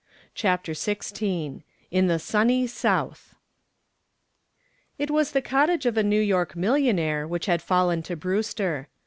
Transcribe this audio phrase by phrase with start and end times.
[0.33, 3.35] CHAPTER XVI IN THE SUNNY SOUTH
[4.97, 8.87] It was the cottage of a New York millionaire which had fallen to Brewster.